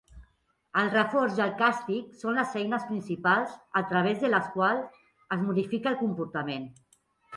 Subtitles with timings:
[0.83, 3.53] El reforç i el càstig són les eines principals
[3.83, 4.99] a través de les quals
[5.37, 6.67] es modifica el comportament.